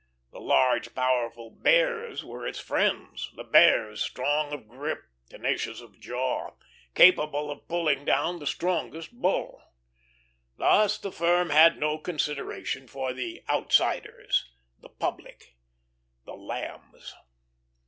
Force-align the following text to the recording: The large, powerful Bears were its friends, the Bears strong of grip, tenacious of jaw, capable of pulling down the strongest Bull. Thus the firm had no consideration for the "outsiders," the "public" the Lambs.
The 0.31 0.39
large, 0.41 0.95
powerful 0.95 1.51
Bears 1.51 2.25
were 2.25 2.47
its 2.47 2.59
friends, 2.59 3.29
the 3.35 3.43
Bears 3.43 4.01
strong 4.01 4.51
of 4.51 4.67
grip, 4.67 5.03
tenacious 5.29 5.79
of 5.79 5.99
jaw, 5.99 6.55
capable 6.95 7.51
of 7.51 7.67
pulling 7.67 8.03
down 8.03 8.39
the 8.39 8.47
strongest 8.47 9.11
Bull. 9.11 9.61
Thus 10.57 10.97
the 10.97 11.11
firm 11.11 11.51
had 11.51 11.77
no 11.77 11.99
consideration 11.99 12.87
for 12.87 13.13
the 13.13 13.43
"outsiders," 13.47 14.49
the 14.79 14.89
"public" 14.89 15.55
the 16.25 16.33
Lambs. 16.33 17.13